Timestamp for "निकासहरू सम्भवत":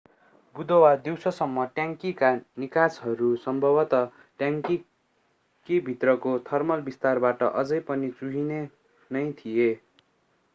2.63-3.93